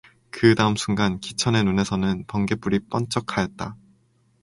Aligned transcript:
그 0.31 0.55
다음 0.55 0.75
순간 0.77 1.19
기천 1.19 1.53
의눈에서는 1.53 2.23
번갯불이 2.25 2.87
뻔쩍하였다. 2.89 3.77